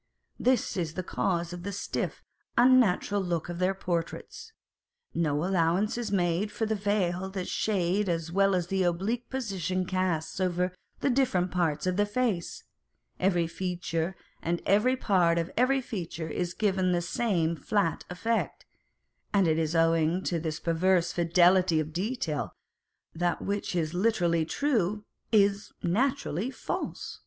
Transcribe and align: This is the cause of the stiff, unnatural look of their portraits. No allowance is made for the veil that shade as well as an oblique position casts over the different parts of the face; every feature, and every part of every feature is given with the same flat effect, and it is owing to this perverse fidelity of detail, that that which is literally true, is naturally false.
This 0.39 0.77
is 0.77 0.95
the 0.95 1.03
cause 1.03 1.53
of 1.53 1.61
the 1.61 1.71
stiff, 1.71 2.23
unnatural 2.57 3.21
look 3.21 3.49
of 3.49 3.59
their 3.59 3.75
portraits. 3.75 4.51
No 5.13 5.45
allowance 5.45 5.95
is 5.95 6.11
made 6.11 6.51
for 6.51 6.65
the 6.65 6.73
veil 6.73 7.29
that 7.29 7.47
shade 7.47 8.09
as 8.09 8.31
well 8.31 8.55
as 8.55 8.71
an 8.71 8.81
oblique 8.81 9.29
position 9.29 9.85
casts 9.85 10.39
over 10.39 10.73
the 11.01 11.11
different 11.11 11.51
parts 11.51 11.85
of 11.85 11.97
the 11.97 12.07
face; 12.07 12.63
every 13.19 13.45
feature, 13.45 14.15
and 14.41 14.59
every 14.65 14.97
part 14.97 15.37
of 15.37 15.51
every 15.55 15.81
feature 15.81 16.29
is 16.29 16.55
given 16.55 16.87
with 16.87 16.95
the 16.95 17.01
same 17.03 17.55
flat 17.55 18.03
effect, 18.09 18.65
and 19.31 19.47
it 19.47 19.59
is 19.59 19.75
owing 19.75 20.23
to 20.23 20.39
this 20.39 20.59
perverse 20.59 21.11
fidelity 21.11 21.79
of 21.79 21.93
detail, 21.93 22.55
that 23.13 23.37
that 23.37 23.41
which 23.43 23.75
is 23.75 23.93
literally 23.93 24.45
true, 24.45 25.05
is 25.31 25.71
naturally 25.83 26.49
false. 26.49 27.19